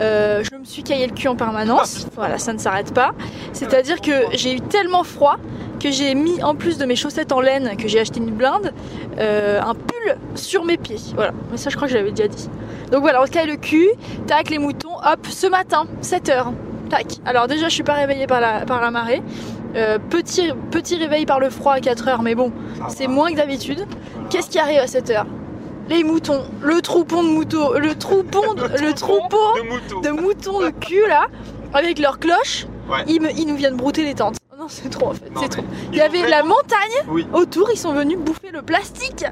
Euh, 0.00 0.44
je 0.44 0.56
me 0.56 0.64
suis 0.64 0.82
caillé 0.82 1.06
le 1.06 1.14
cul 1.14 1.28
en 1.28 1.36
permanence. 1.36 2.06
Voilà, 2.16 2.38
ça 2.38 2.54
ne 2.54 2.58
s'arrête 2.58 2.94
pas. 2.94 3.12
C'est-à-dire 3.52 4.00
que 4.00 4.12
j'ai 4.32 4.54
eu 4.54 4.60
tellement 4.60 5.04
froid 5.04 5.36
que 5.80 5.90
j'ai 5.90 6.14
mis 6.14 6.42
en 6.42 6.54
plus 6.54 6.78
de 6.78 6.84
mes 6.86 6.96
chaussettes 6.96 7.32
en 7.32 7.40
laine 7.40 7.76
que 7.76 7.88
j'ai 7.88 8.00
acheté 8.00 8.18
une 8.20 8.30
blinde, 8.30 8.72
euh, 9.18 9.60
un 9.60 9.74
pull 9.74 10.16
sur 10.34 10.64
mes 10.64 10.76
pieds. 10.76 10.98
Voilà, 11.14 11.32
mais 11.50 11.56
ça 11.56 11.70
je 11.70 11.76
crois 11.76 11.86
que 11.88 11.92
je 11.92 11.98
l'avais 11.98 12.12
déjà 12.12 12.28
dit. 12.28 12.48
Donc 12.90 13.00
voilà, 13.02 13.22
on 13.22 13.26
se 13.26 13.30
caille 13.30 13.48
le 13.48 13.56
cul, 13.56 13.88
tac 14.26 14.50
les 14.50 14.58
moutons, 14.58 14.94
hop, 14.96 15.26
ce 15.28 15.46
matin, 15.46 15.86
7h, 16.02 16.52
tac. 16.88 17.06
Alors 17.24 17.46
déjà 17.46 17.68
je 17.68 17.74
suis 17.74 17.82
pas 17.82 17.94
réveillée 17.94 18.26
par 18.26 18.40
la, 18.40 18.60
par 18.64 18.80
la 18.80 18.90
marée. 18.90 19.22
Euh, 19.74 19.98
petit, 19.98 20.52
petit 20.70 20.96
réveil 20.96 21.26
par 21.26 21.38
le 21.38 21.50
froid 21.50 21.72
à 21.74 21.80
4h, 21.80 22.22
mais 22.22 22.34
bon, 22.34 22.50
c'est 22.88 23.08
moins 23.08 23.30
que 23.30 23.36
d'habitude. 23.36 23.84
Qu'est-ce 24.30 24.48
qui 24.48 24.58
arrive 24.58 24.78
à 24.78 24.86
7h 24.86 25.24
Les 25.90 26.02
moutons, 26.02 26.42
le 26.62 26.80
troupeau 26.82 27.22
de 27.22 27.28
moutons, 27.28 27.72
le 27.72 27.94
troupeau, 27.94 28.54
de- 28.54 28.82
le 28.82 28.94
troupeau 28.94 29.36
de 29.56 29.68
moutons. 29.68 30.00
de 30.00 30.08
moutons 30.10 30.60
de 30.60 30.70
cul 30.70 31.02
là, 31.06 31.26
avec 31.74 31.98
leurs 31.98 32.18
cloches, 32.18 32.66
Ouais. 32.88 32.98
ils, 33.08 33.20
me- 33.20 33.32
ils 33.32 33.46
nous 33.46 33.56
viennent 33.56 33.76
brouter 33.76 34.04
les 34.04 34.14
tentes. 34.14 34.36
Non, 34.66 34.72
c'est 34.72 34.88
trop 34.90 35.10
en 35.10 35.12
fait, 35.12 35.30
c'est 35.36 35.48
trop. 35.48 35.62
Il 35.92 35.98
y 35.98 36.00
avait 36.00 36.28
la 36.28 36.42
montagne 36.42 37.04
Oui. 37.08 37.24
autour, 37.32 37.70
ils 37.72 37.78
sont 37.78 37.92
venus 37.92 38.18
bouffer 38.18 38.50
le 38.50 38.62
plastique. 38.62 39.24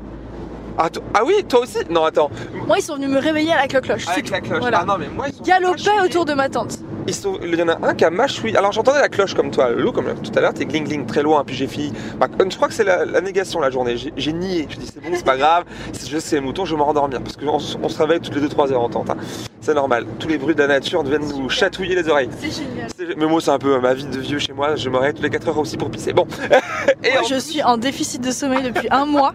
Ah, 0.78 0.88
ah 1.12 1.24
oui, 1.24 1.42
toi 1.48 1.60
aussi? 1.60 1.78
Non, 1.90 2.04
attends. 2.04 2.30
Moi, 2.68 2.78
ils 2.78 2.82
sont 2.82 2.94
venus 2.94 3.08
me 3.08 3.18
réveiller 3.18 3.52
avec 3.52 3.72
la 3.72 3.80
cloche. 3.80 4.04
c'est 4.04 4.12
Avec 4.12 4.30
la 4.30 4.40
cloche. 4.40 4.60
Voilà. 4.60 4.80
Ah 4.82 4.84
non, 4.84 4.96
mais 4.96 5.08
moi, 5.08 5.26
ils 5.28 5.34
sont 5.34 5.42
Galopaient 5.42 6.00
autour 6.04 6.24
de 6.24 6.34
ma 6.34 6.48
tente. 6.48 6.78
Il 7.06 7.54
y 7.58 7.62
en 7.62 7.68
a 7.68 7.78
un 7.88 7.94
qui 7.94 8.04
a 8.04 8.10
mâchouillé. 8.10 8.56
Alors 8.56 8.72
j'entendais 8.72 9.00
la 9.00 9.08
cloche 9.08 9.34
comme 9.34 9.50
toi, 9.50 9.70
le 9.70 9.82
loup, 9.82 9.92
comme 9.92 10.06
tout 10.22 10.32
à 10.36 10.40
l'heure, 10.40 10.54
t'es 10.54 10.64
gling 10.64 10.84
gling 10.84 11.06
très 11.06 11.22
loin, 11.22 11.44
puis 11.44 11.54
j'ai 11.54 11.66
fini. 11.66 11.92
Bah, 12.18 12.28
je 12.48 12.56
crois 12.56 12.68
que 12.68 12.74
c'est 12.74 12.84
la, 12.84 13.04
la 13.04 13.20
négation 13.20 13.60
la 13.60 13.70
journée. 13.70 13.96
J'ai 13.96 14.32
nié. 14.32 14.66
Je 14.70 14.76
dis 14.76 14.86
c'est 14.92 15.00
bon, 15.02 15.10
c'est 15.14 15.24
pas 15.24 15.36
grave. 15.36 15.64
Juste 15.92 16.26
c'est 16.26 16.36
les 16.36 16.40
moutons, 16.42 16.64
je 16.64 16.72
vais 16.74 16.78
me 16.78 16.82
rendormir. 16.84 17.20
Parce 17.20 17.36
qu'on 17.36 17.48
on 17.82 17.88
se 17.88 17.98
réveille 17.98 18.20
toutes 18.20 18.34
les 18.36 18.46
2-3 18.46 18.72
heures 18.72 18.80
en 18.82 18.88
tente. 18.88 19.10
hein. 19.10 19.16
C'est 19.60 19.74
normal. 19.74 20.06
Tous 20.18 20.28
les 20.28 20.38
bruits 20.38 20.54
de 20.54 20.60
la 20.60 20.68
nature 20.68 21.02
viennent 21.02 21.26
nous 21.26 21.48
chatouiller 21.48 21.94
les 21.94 22.08
oreilles. 22.08 22.28
C'est 22.38 22.50
génial. 22.50 22.88
C'est- 22.96 23.16
Mais 23.16 23.26
moi, 23.26 23.40
c'est 23.40 23.50
un 23.50 23.58
peu 23.58 23.78
ma 23.80 23.94
vie 23.94 24.04
de 24.06 24.18
vieux 24.18 24.38
chez 24.38 24.52
moi. 24.52 24.76
Je 24.76 24.88
me 24.90 24.96
réveille 24.96 25.14
toutes 25.14 25.22
les 25.24 25.30
4 25.30 25.48
heures 25.48 25.58
aussi 25.58 25.76
pour 25.76 25.90
pisser. 25.90 26.12
Bon. 26.12 26.26
Et 27.02 27.12
Moi, 27.12 27.20
en- 27.22 27.24
je 27.26 27.36
suis 27.36 27.62
en 27.62 27.76
déficit 27.76 28.22
de 28.22 28.30
sommeil 28.30 28.62
depuis 28.62 28.88
un 28.90 29.04
mois, 29.06 29.32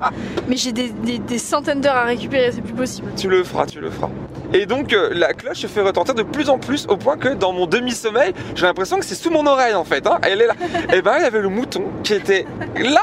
mais 0.47 0.55
j'ai 0.57 0.71
des, 0.71 0.89
des- 0.89 1.17
des 1.19 1.37
centaines 1.39 1.81
d'heures 1.81 1.95
à 1.95 2.03
récupérer, 2.03 2.51
c'est 2.51 2.61
plus 2.61 2.73
possible. 2.73 3.07
Tu 3.17 3.27
le 3.27 3.43
feras, 3.43 3.65
tu 3.65 3.79
le 3.79 3.89
feras. 3.89 4.09
Et 4.53 4.65
donc 4.65 4.93
euh, 4.93 5.09
la 5.13 5.33
cloche 5.33 5.57
se 5.59 5.67
fait 5.67 5.81
retentir 5.81 6.15
de 6.15 6.23
plus 6.23 6.49
en 6.49 6.57
plus 6.57 6.85
au 6.87 6.97
point 6.97 7.17
que 7.17 7.29
dans 7.29 7.53
mon 7.53 7.67
demi-sommeil, 7.67 8.33
j'ai 8.55 8.65
l'impression 8.65 8.97
que 8.97 9.05
c'est 9.05 9.15
sous 9.15 9.29
mon 9.29 9.45
oreille 9.45 9.75
en 9.75 9.83
fait. 9.83 10.05
hein. 10.07 10.19
Elle 10.23 10.41
est 10.41 10.47
là. 10.47 10.55
Et 10.93 11.01
ben 11.01 11.13
il 11.17 11.23
y 11.23 11.25
avait 11.25 11.41
le 11.41 11.49
mouton 11.49 11.83
qui 12.03 12.13
était 12.13 12.45
là, 12.77 13.01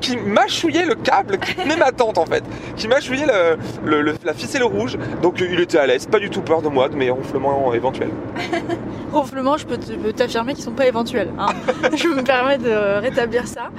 qui 0.00 0.16
mâchouillait 0.16 0.84
le 0.86 0.94
câble 0.94 1.38
qui 1.38 1.54
tenait 1.54 1.76
ma 1.76 1.92
tente 1.92 2.18
en 2.18 2.26
fait, 2.26 2.42
qui 2.76 2.88
mâchouillait 2.88 3.26
le, 3.26 3.56
le- 3.88 4.02
le- 4.02 4.14
la 4.24 4.34
ficelle 4.34 4.64
rouge. 4.64 4.98
Donc 5.22 5.40
euh, 5.40 5.48
il 5.50 5.60
était 5.60 5.78
à 5.78 5.86
l'aise, 5.86 6.06
pas 6.06 6.18
du 6.18 6.30
tout 6.30 6.40
peur 6.42 6.62
de 6.62 6.68
moi, 6.68 6.88
de 6.88 6.96
mes 6.96 7.10
ronflements 7.10 7.72
éventuels. 7.74 8.10
Ronflement, 9.12 9.56
je 9.56 9.66
peux 9.66 9.78
t'affirmer 10.12 10.52
qu'ils 10.54 10.64
sont 10.64 10.72
pas 10.72 10.86
éventuels. 10.86 11.30
hein. 11.38 11.46
je 11.96 12.08
me 12.08 12.22
permets 12.22 12.58
de 12.58 13.00
rétablir 13.00 13.46
ça. 13.46 13.70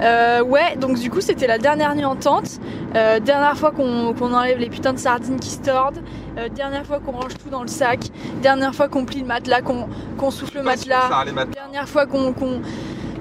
Euh, 0.00 0.42
ouais, 0.42 0.76
donc 0.76 0.98
du 0.98 1.10
coup 1.10 1.20
c'était 1.20 1.46
la 1.46 1.58
dernière 1.58 1.94
nuit 1.94 2.04
en 2.04 2.16
tente, 2.16 2.58
Euh, 2.96 3.20
dernière 3.20 3.54
fois 3.58 3.70
qu'on 3.70 4.14
enlève 4.32 4.58
les 4.58 4.70
putains 4.70 4.94
de 4.94 4.98
sardines 4.98 5.38
qui 5.40 5.50
se 5.50 5.58
tordent, 5.60 6.00
Euh, 6.38 6.48
dernière 6.48 6.86
fois 6.86 7.00
qu'on 7.04 7.12
range 7.12 7.34
tout 7.42 7.50
dans 7.50 7.62
le 7.62 7.68
sac, 7.68 7.98
dernière 8.40 8.74
fois 8.74 8.88
qu'on 8.88 9.04
plie 9.04 9.20
le 9.20 9.26
matelas, 9.26 9.60
qu'on 9.60 10.30
souffle 10.30 10.58
le 10.58 10.62
matelas, 10.62 11.08
Ça, 11.10 11.24
les 11.26 11.32
matelas. 11.32 11.54
dernière 11.62 11.88
fois 11.88 12.06
qu'on... 12.06 12.32
qu'on- 12.32 12.60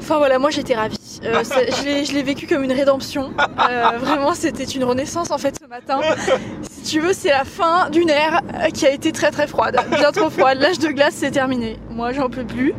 Enfin 0.07 0.19
voilà, 0.19 0.39
moi 0.39 0.51
j'étais 0.51 0.73
ravie. 0.73 1.19
Euh, 1.25 1.43
je 1.43 2.13
l'ai- 2.13 2.23
vécu 2.23 2.47
comme 2.47 2.63
une 2.63 2.71
rédemption. 2.71 3.33
Euh, 3.69 3.97
vraiment, 3.99 4.33
c'était 4.33 4.63
une 4.63 4.85
renaissance 4.85 5.31
en 5.31 5.37
fait 5.37 5.59
ce 5.61 5.67
matin. 5.67 5.99
Si 6.61 6.81
tu 6.93 7.01
veux, 7.01 7.11
c'est 7.11 7.27
la 7.27 7.43
fin 7.43 7.89
d'une 7.89 8.09
ère 8.09 8.39
qui 8.73 8.87
a 8.87 8.91
été 8.91 9.11
très 9.11 9.31
très 9.31 9.47
froide, 9.47 9.77
bien 9.91 10.13
trop 10.13 10.29
froide. 10.29 10.59
L'âge 10.61 10.79
de 10.79 10.87
glace 10.87 11.15
c'est 11.17 11.31
terminé. 11.31 11.77
Moi 11.89 12.13
j'en 12.13 12.29
peux 12.29 12.45
plus. 12.45 12.73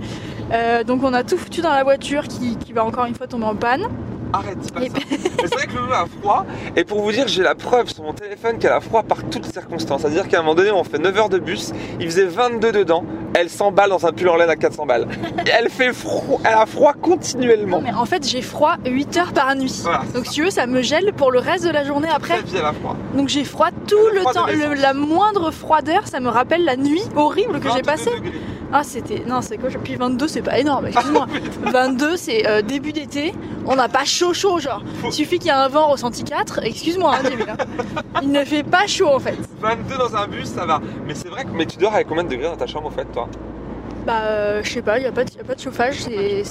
Euh, 0.53 0.85
donc 0.85 1.05
on 1.05 1.13
a 1.13 1.23
tout 1.23 1.37
foutu 1.37 1.61
dans 1.61 1.75
la 1.75 1.85
voiture 1.85 2.27
qui, 2.29 2.57
qui 2.57 2.73
va 2.73 2.83
encore 2.83 3.05
une 3.05 3.15
fois 3.15 3.27
tomber 3.27 3.45
en 3.45 3.57
panne. 3.57 3.83
Arrête, 4.33 4.59
dis 4.59 4.71
pas 4.73 4.83
Et 4.83 4.89
ça. 4.89 4.95
C'est 5.41 5.55
vrai 5.55 5.67
que 5.67 5.73
le 5.75 5.87
loup 5.87 5.93
a 5.93 6.05
froid. 6.21 6.47
Et 6.77 6.85
pour 6.85 7.01
vous 7.03 7.13
dire, 7.13 7.29
j'ai 7.29 7.43
la 7.43 7.55
preuve 7.55 7.89
sur 7.89 8.03
mon 8.05 8.13
téléphone 8.13 8.59
qu'elle 8.59 8.73
a 8.73 8.81
froid 8.81 9.03
par 9.03 9.25
toutes 9.31 9.47
circonstances. 9.47 10.03
C'est-à-dire 10.03 10.29
qu'à 10.29 10.39
un 10.41 10.43
moment 10.43 10.55
donné, 10.55 10.71
on 10.71 10.85
fait 10.85 10.99
9 10.99 11.17
heures 11.19 11.29
de 11.29 11.39
bus, 11.39 11.73
il 12.01 12.07
faisait 12.07 12.25
22 12.27 12.73
dedans, 12.73 13.05
elle 13.35 13.49
s'emballe 13.49 13.91
dans 13.91 14.05
un 14.07 14.13
pull 14.13 14.29
en 14.29 14.37
laine 14.37 14.51
à 14.51 14.57
400 14.57 14.87
balles. 14.87 15.07
Et 15.47 15.51
elle 15.59 15.71
fait 15.71 15.93
froid, 15.93 16.41
elle 16.45 16.55
a 16.55 16.67
froid 16.67 16.93
continuellement. 16.93 17.79
Non 17.79 17.83
mais 17.85 17.93
en 17.95 18.05
fait 18.07 18.27
j'ai 18.27 18.43
froid 18.43 18.77
8 18.85 19.17
heures 19.17 19.33
par 19.33 19.55
nuit. 19.55 19.81
Voilà. 19.83 20.03
Donc 20.15 20.27
si 20.27 20.33
tu 20.33 20.45
veux 20.45 20.51
ça 20.51 20.67
me 20.67 20.83
gèle 20.83 21.13
pour 21.17 21.31
le 21.31 21.39
reste 21.39 21.65
de 21.65 21.71
la 21.71 21.85
journée 21.85 22.09
après. 22.15 22.41
Vie, 22.43 22.57
elle 22.59 22.65
a 22.65 22.73
froid. 22.73 22.97
Donc 23.15 23.29
j'ai 23.29 23.45
froid 23.45 23.69
tout 23.87 23.97
Le 24.13 24.15
le 24.17 24.21
froid 24.21 24.33
de 24.33 24.39
temps. 24.39 24.47
Le- 24.47 24.75
la 24.75 24.93
moindre 24.95 25.51
froideur 25.51 26.07
ça 26.07 26.21
me 26.21 26.29
rappelle 26.29 26.65
la 26.65 26.77
nuit 26.77 27.03
horrible 27.17 27.61
que 27.61 27.69
j'ai 27.69 27.83
22 27.83 27.83
passée. 27.83 28.11
degrés. 28.11 28.33
Ah 28.73 28.83
c'était... 28.83 29.23
Non 29.27 29.41
c'est 29.41 29.57
quoi 29.59 29.71
Puis 29.83 29.97
22 29.97 30.29
c'est 30.29 30.43
pas 30.43 30.59
énorme, 30.59 30.87
excuse-moi. 30.87 31.27
22 31.63 32.17
c'est 32.17 32.47
euh, 32.47 32.63
début 32.63 32.93
d'été. 32.93 33.35
On 33.67 33.77
n'a 33.77 33.89
pas 33.89 34.05
chaud 34.05 34.33
chaud 34.35 34.59
genre. 34.59 34.83
Il 35.05 35.13
suffit 35.13 35.39
qu'il 35.39 35.49
y 35.49 35.51
ait 35.51 35.57
un 35.57 35.69
vent 35.69 35.89
ressenti 35.89 36.25
4. 36.25 36.61
Excuse-moi 36.65 37.15
hein, 37.15 37.31
hein. 37.49 37.57
Il 38.23 38.31
ne 38.31 38.45
fait 38.45 38.63
pas 38.63 38.87
chaud 38.87 39.09
en 39.09 39.19
fait. 39.19 39.37
22 39.61 39.97
dans 39.97 40.17
un 40.17 40.27
bus, 40.27 40.47
ça 40.47 40.67
va. 40.67 40.81
Mais 41.07 41.15
c'est 41.15 41.29
vrai 41.29 41.45
que 41.45 41.51
mais 41.51 41.67
tu 41.67 41.79
dors 41.79 41.95
avec 41.95 42.09
combien 42.09 42.25
de 42.25 42.29
degrés 42.29 42.49
dans 42.49 42.57
ta 42.57 42.67
chambre, 42.67 42.89
au 42.89 42.91
fait, 42.91 43.07
toi? 43.13 43.29
Bah, 44.09 44.23
euh, 44.23 44.63
je 44.65 44.73
sais 44.73 44.81
pas, 44.81 44.97
il 44.97 45.03
n'y 45.03 45.07
a, 45.07 45.13
pas 45.13 45.23
de- 45.23 45.31
y 45.37 45.41
a 45.41 45.45
pas 45.45 45.55
de 45.55 45.61
chauffage, 45.61 45.97
c'est 45.99 46.43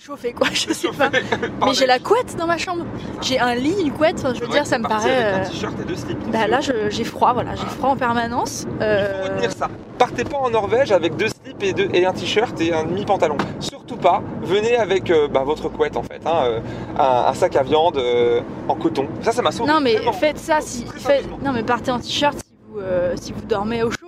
chauffé 0.00 0.32
quoi, 0.32 0.46
je 0.54 0.72
sais 0.72 0.88
pas. 0.88 1.10
Mais 1.66 1.74
j'ai 1.74 1.84
la 1.84 1.98
couette 1.98 2.34
dans 2.36 2.46
ma 2.46 2.56
chambre. 2.56 2.86
J'ai 3.20 3.38
un 3.38 3.54
lit, 3.54 3.74
une 3.82 3.92
couette, 3.92 4.16
enfin, 4.20 4.32
je 4.32 4.40
veux 4.40 4.46
dire, 4.48 4.64
ça 4.66 4.78
me 4.78 4.88
paraît. 4.88 5.10
Avec 5.10 5.34
euh, 5.34 5.36
un 5.44 5.50
t-shirt 5.50 5.74
et 5.80 5.84
deux 5.84 5.96
slips. 5.96 6.30
Bah 6.30 6.46
là, 6.46 6.60
j'ai 6.62 7.04
froid, 7.04 7.34
voilà, 7.34 7.54
j'ai 7.56 7.66
froid 7.66 7.90
en 7.90 7.96
permanence. 7.96 8.62
Il 8.62 8.70
faut 8.70 8.76
Euh, 8.80 9.24
retenir 9.24 9.52
ça. 9.52 9.68
Partez 9.98 10.24
pas 10.24 10.38
en 10.38 10.48
Norvège 10.48 10.92
avec 10.92 11.16
deux 11.16 11.28
slips 11.28 11.62
et, 11.62 11.72
deux- 11.74 11.90
et 11.92 12.06
un 12.06 12.12
t-shirt 12.14 12.58
et 12.62 12.72
un 12.72 12.84
demi-pantalon. 12.84 13.36
Surtout 13.60 13.96
pas. 13.96 14.22
Venez 14.42 14.76
avec 14.76 15.10
euh, 15.10 15.28
bah, 15.28 15.42
votre 15.44 15.68
couette 15.68 15.98
en 15.98 16.02
fait. 16.04 16.22
hein, 16.24 16.40
euh, 16.44 16.60
un, 16.98 17.26
un 17.28 17.34
sac 17.34 17.54
à 17.56 17.64
viande 17.64 17.98
euh, 17.98 18.40
en 18.68 18.76
coton. 18.76 19.08
Ça, 19.20 19.32
ça 19.32 19.42
m'a 19.42 19.50
sauvé. 19.52 19.70
Non, 19.70 19.80
mais 19.80 19.96
faites 20.18 20.38
ça 20.38 20.60
si. 20.62 20.86
Faites-. 20.86 21.28
Non, 21.44 21.52
mais 21.52 21.64
partez 21.64 21.90
en 21.90 21.98
t-shirt 21.98 22.38
si 22.38 22.44
euh, 22.78 23.14
si 23.20 23.32
vous 23.32 23.42
dormez 23.42 23.82
au 23.82 23.90
chaud. 23.90 24.05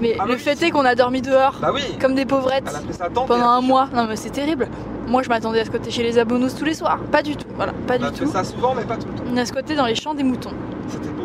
Mais 0.00 0.16
Ah 0.18 0.24
le 0.26 0.34
oui, 0.34 0.38
fait 0.38 0.62
est 0.62 0.70
qu'on 0.70 0.84
a 0.84 0.94
dormi 0.94 1.20
dehors 1.22 1.56
Bah 1.60 1.70
oui. 1.74 1.82
comme 2.00 2.14
des 2.14 2.24
pauvrettes 2.26 2.72
a 3.00 3.10
pendant 3.10 3.48
un 3.48 3.60
mois. 3.60 3.88
Non, 3.94 4.06
mais 4.08 4.16
c'est 4.16 4.30
terrible. 4.30 4.68
Moi, 5.06 5.22
je 5.22 5.28
m'attendais 5.28 5.60
à 5.60 5.64
ce 5.64 5.70
côté 5.70 5.90
chez 5.90 6.02
les 6.02 6.18
abonnous 6.18 6.48
tous 6.56 6.64
les 6.64 6.74
soirs. 6.74 6.98
Pas 7.10 7.22
du 7.22 7.36
tout. 7.36 7.46
Voilà, 7.56 7.72
pas 7.86 7.94
On 8.00 8.04
a 8.04 8.10
du 8.10 8.18
fait 8.18 8.24
tout. 8.24 8.30
ça 8.30 8.44
souvent, 8.44 8.74
mais 8.74 8.84
pas 8.84 8.96
tout 8.96 9.08
le 9.08 9.14
temps. 9.18 9.24
On 9.32 9.36
a 9.36 9.44
ce 9.44 9.52
côté 9.52 9.74
dans 9.74 9.86
les 9.86 9.94
champs 9.94 10.14
des 10.14 10.22
moutons. 10.22 10.52
C'était 10.88 11.08
beau. 11.08 11.24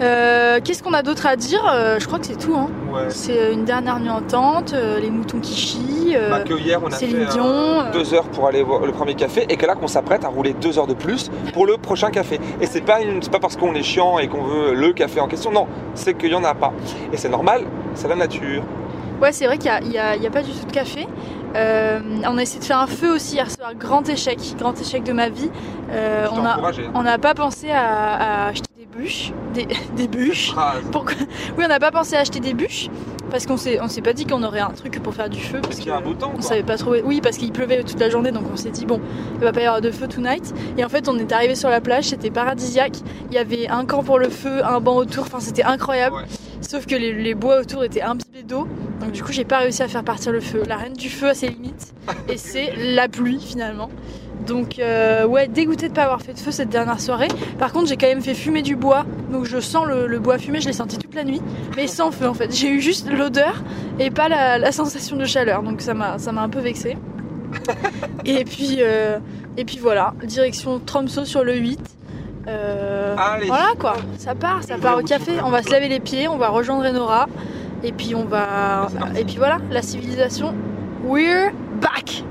Euh, 0.00 0.60
Qu'est-ce 0.64 0.82
qu'on 0.82 0.92
a 0.92 1.02
d'autre 1.02 1.26
à 1.26 1.36
dire 1.36 1.62
Euh, 1.72 1.98
Je 2.00 2.06
crois 2.06 2.18
que 2.18 2.26
c'est 2.26 2.38
tout. 2.38 2.54
Hein. 2.56 2.68
Ouais. 2.92 3.06
C'est 3.10 3.52
une 3.52 3.64
dernière 3.64 3.98
nuit 4.00 4.10
en 4.10 4.22
tente, 4.22 4.72
euh, 4.72 4.98
les 5.00 5.10
moutons 5.10 5.38
qui 5.40 5.54
chient. 5.54 6.14
euh, 6.16 6.30
Bah, 6.30 6.40
que 6.40 6.54
hier, 6.54 6.80
on 6.82 6.88
a 6.88 6.90
Céline 6.90 7.26
fait 7.26 7.32
Dion, 7.32 7.44
euh, 7.46 7.82
euh. 7.86 7.92
deux 7.92 8.12
heures 8.14 8.24
pour 8.28 8.46
aller 8.46 8.62
voir 8.62 8.80
le 8.84 8.92
premier 8.92 9.14
café 9.14 9.46
et 9.48 9.56
que 9.56 9.66
là 9.66 9.74
qu'on 9.74 9.86
s'apprête 9.88 10.24
à 10.24 10.28
rouler 10.28 10.52
deux 10.52 10.78
heures 10.78 10.86
de 10.86 10.94
plus 10.94 11.30
pour 11.52 11.66
le 11.66 11.76
prochain 11.76 12.10
café. 12.10 12.40
Et 12.60 12.66
c'est 12.66 12.80
pas, 12.82 13.00
une- 13.02 13.22
c'est 13.22 13.30
pas 13.32 13.38
parce 13.40 13.56
qu'on 13.56 13.74
est 13.74 13.82
chiant 13.82 14.18
et 14.18 14.28
qu'on 14.28 14.42
veut 14.42 14.74
le 14.74 14.92
café 14.92 15.20
en 15.20 15.28
question, 15.28 15.50
non, 15.52 15.66
c'est 15.94 16.14
qu'il 16.14 16.30
y 16.30 16.34
en 16.34 16.44
a 16.44 16.54
pas. 16.54 16.72
Et 17.12 17.16
c'est 17.16 17.28
normal, 17.30 17.62
c'est 17.94 18.08
la 18.08 18.16
nature. 18.16 18.62
Ouais, 19.24 19.32
c'est 19.32 19.46
vrai 19.46 19.56
qu'il 19.56 19.72
n'y 19.88 19.96
a, 19.96 20.10
a 20.10 20.30
pas 20.30 20.42
du 20.42 20.50
tout 20.50 20.66
de 20.66 20.70
café. 20.70 21.06
Euh, 21.56 21.98
on 22.28 22.36
a 22.36 22.42
essayé 22.42 22.60
de 22.60 22.64
faire 22.66 22.80
un 22.80 22.86
feu 22.86 23.14
aussi 23.14 23.36
hier 23.36 23.50
soir, 23.50 23.74
grand 23.74 24.06
échec, 24.06 24.38
grand 24.58 24.78
échec 24.78 25.02
de 25.02 25.14
ma 25.14 25.30
vie. 25.30 25.48
Euh, 25.92 26.26
on 26.30 26.44
a, 26.44 26.58
hein. 26.58 26.72
on 26.94 27.02
n'a 27.02 27.16
pas 27.16 27.32
pensé 27.32 27.70
à, 27.70 28.44
à 28.44 28.48
acheter 28.48 28.68
des 28.76 28.84
bûches, 28.84 29.32
des, 29.54 29.66
des 29.96 30.08
bûches. 30.08 30.52
Pourquoi? 30.92 31.14
Oui, 31.56 31.64
on 31.64 31.68
n'a 31.68 31.78
pas 31.78 31.90
pensé 31.90 32.16
à 32.16 32.20
acheter 32.20 32.40
des 32.40 32.52
bûches 32.52 32.90
parce 33.30 33.46
qu'on 33.46 33.56
s'est, 33.56 33.80
on 33.80 33.88
s'est 33.88 34.02
pas 34.02 34.12
dit 34.12 34.26
qu'on 34.26 34.42
aurait 34.42 34.60
un 34.60 34.72
truc 34.72 35.02
pour 35.02 35.14
faire 35.14 35.30
du 35.30 35.40
feu 35.40 35.60
parce 35.62 35.68
Parce 35.68 35.78
qu'il 35.78 35.88
y 35.88 35.90
a 35.90 35.96
un 35.96 36.02
beau 36.02 36.12
temps, 36.12 36.32
on 36.34 36.40
quoi. 36.40 36.42
savait 36.42 36.62
pas 36.62 36.76
trop. 36.76 36.94
Oui, 37.02 37.22
parce 37.22 37.38
qu'il 37.38 37.50
pleuvait 37.50 37.82
toute 37.82 38.00
la 38.00 38.10
journée, 38.10 38.30
donc 38.30 38.44
on 38.52 38.56
s'est 38.56 38.70
dit 38.72 38.84
bon, 38.84 39.00
il 39.36 39.40
va 39.40 39.52
pas 39.52 39.60
y 39.62 39.64
avoir 39.64 39.80
de 39.80 39.90
feu 39.90 40.06
tonight. 40.06 40.52
Et 40.76 40.84
en 40.84 40.90
fait, 40.90 41.08
on 41.08 41.16
est 41.18 41.32
arrivé 41.32 41.54
sur 41.54 41.70
la 41.70 41.80
plage, 41.80 42.04
c'était 42.08 42.30
paradisiaque. 42.30 42.98
Il 43.30 43.34
y 43.34 43.38
avait 43.38 43.68
un 43.68 43.86
camp 43.86 44.02
pour 44.02 44.18
le 44.18 44.28
feu, 44.28 44.62
un 44.62 44.80
banc 44.80 44.96
autour. 44.96 45.24
Enfin, 45.24 45.40
c'était 45.40 45.64
incroyable. 45.64 46.16
Ouais. 46.16 46.24
Sauf 46.60 46.84
que 46.86 46.94
les, 46.94 47.12
les 47.14 47.34
bois 47.34 47.60
autour 47.60 47.84
étaient 47.84 48.02
imbibés 48.02 48.23
d'eau, 48.42 48.66
donc 49.00 49.12
du 49.12 49.22
coup, 49.22 49.32
j'ai 49.32 49.44
pas 49.44 49.58
réussi 49.58 49.82
à 49.82 49.88
faire 49.88 50.02
partir 50.02 50.32
le 50.32 50.40
feu. 50.40 50.62
La 50.66 50.76
reine 50.76 50.94
du 50.94 51.08
feu 51.08 51.28
a 51.28 51.34
ses 51.34 51.48
limites, 51.48 51.94
et 52.28 52.36
c'est 52.36 52.72
la 52.76 53.08
pluie 53.08 53.40
finalement. 53.40 53.90
Donc 54.46 54.78
euh, 54.78 55.24
ouais, 55.26 55.46
dégoûté 55.48 55.88
de 55.88 55.94
pas 55.94 56.02
avoir 56.02 56.20
fait 56.20 56.34
de 56.34 56.38
feu 56.38 56.50
cette 56.50 56.68
dernière 56.68 57.00
soirée. 57.00 57.28
Par 57.58 57.72
contre, 57.72 57.88
j'ai 57.88 57.96
quand 57.96 58.08
même 58.08 58.22
fait 58.22 58.34
fumer 58.34 58.62
du 58.62 58.76
bois, 58.76 59.06
donc 59.30 59.44
je 59.44 59.60
sens 59.60 59.86
le, 59.86 60.06
le 60.06 60.18
bois 60.18 60.38
fumé. 60.38 60.60
Je 60.60 60.66
l'ai 60.66 60.72
senti 60.72 60.98
toute 60.98 61.14
la 61.14 61.24
nuit, 61.24 61.40
mais 61.76 61.86
sans 61.86 62.10
feu 62.10 62.28
en 62.28 62.34
fait. 62.34 62.52
J'ai 62.54 62.68
eu 62.70 62.80
juste 62.80 63.10
l'odeur 63.10 63.62
et 63.98 64.10
pas 64.10 64.28
la, 64.28 64.58
la 64.58 64.72
sensation 64.72 65.16
de 65.16 65.24
chaleur, 65.24 65.62
donc 65.62 65.80
ça 65.80 65.94
m'a 65.94 66.18
ça 66.18 66.32
m'a 66.32 66.42
un 66.42 66.48
peu 66.48 66.60
vexé. 66.60 66.96
et 68.24 68.44
puis 68.44 68.78
euh, 68.80 69.18
et 69.56 69.64
puis 69.64 69.78
voilà, 69.78 70.12
direction 70.24 70.80
Tromsø 70.80 71.24
sur 71.24 71.44
le 71.44 71.56
8. 71.56 71.80
Euh, 72.46 73.14
voilà 73.46 73.68
quoi, 73.78 73.96
ça 74.18 74.34
part, 74.34 74.62
ça 74.64 74.76
part 74.76 74.98
au 74.98 75.02
café. 75.02 75.32
On 75.42 75.50
va 75.50 75.62
se 75.62 75.70
laver 75.70 75.88
les 75.88 76.00
pieds, 76.00 76.28
on 76.28 76.36
va 76.36 76.48
rejoindre 76.48 76.84
Enora, 76.84 77.26
et 77.84 77.92
puis 77.92 78.14
on 78.14 78.24
va 78.24 78.88
et 79.16 79.24
puis 79.24 79.36
voilà, 79.36 79.58
la 79.70 79.82
civilisation. 79.82 80.54
We're 81.04 81.52
back. 81.80 82.24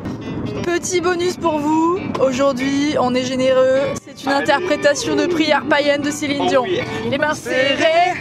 Petit 0.63 0.99
bonus 0.99 1.37
pour 1.37 1.59
vous. 1.59 1.99
Aujourd'hui, 2.19 2.95
on 2.99 3.13
est 3.13 3.23
généreux. 3.23 3.81
C'est 4.03 4.23
une 4.23 4.31
interprétation 4.31 5.15
de 5.15 5.27
prière 5.27 5.63
païenne 5.69 6.01
de 6.01 6.09
Céline 6.09 6.47
Dion. 6.47 6.65
Les 7.09 7.17
mains 7.17 7.35
serrées, 7.35 8.19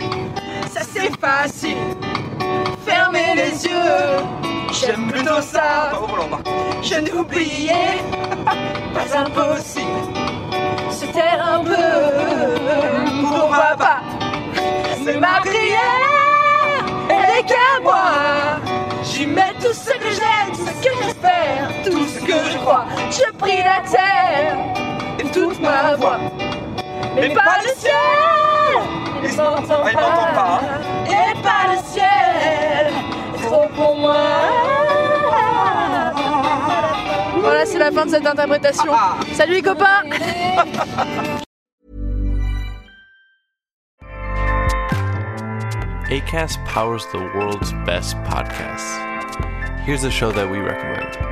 ça 0.71 0.83
c'est 0.83 1.11
facile. 1.19 1.77
Fermez 2.85 3.35
les 3.35 3.65
yeux, 3.65 4.21
j'aime 4.81 5.09
plutôt 5.11 5.41
ça. 5.41 5.93
Je 6.83 7.01
n'oubliais 7.01 7.99
pas 8.93 9.19
impossible. 9.19 9.87
Se 10.91 11.07
taire 11.07 11.47
un 11.55 11.65
peu, 11.65 11.75
pourquoi 13.23 13.77
pas. 13.79 14.22
Ce 22.63 22.69
je 22.69 22.69
crois. 22.69 22.85
Je 23.11 23.33
prie 23.37 23.59
la 23.59 23.81
terre 23.89 24.57
et 25.19 25.25
toute 25.31 25.61
ma 25.61 25.95
voix. 25.97 26.19
Mais 27.15 27.31
pas 27.35 27.59
le 27.63 27.69
ciel, 27.77 27.93
il 29.23 29.37
m'entend 29.37 29.83
Ah, 29.85 29.91
il 29.91 29.95
pas, 29.95 30.61
Et 31.07 31.43
pas 31.43 31.73
le 31.73 31.79
ciel, 31.85 32.93
trop 33.43 33.67
pour 33.75 33.97
moi. 33.97 34.17
Voilà, 37.41 37.67
c'est 37.67 37.79
la 37.79 37.91
fin 37.91 38.07
de 38.07 38.11
cette 38.11 38.27
interprétation. 38.27 38.93
Ah. 38.95 39.17
Salut 39.35 39.55
les 39.55 39.63
copains 39.63 40.03
ACAST 46.09 46.63
powers 46.67 47.07
the 47.11 47.19
world's 47.35 47.73
best 47.87 48.17
podcasts. 48.19 48.99
Here's 49.85 50.05
a 50.05 50.11
show 50.11 50.31
that 50.31 50.49
we 50.49 50.59
recommend. 50.59 51.32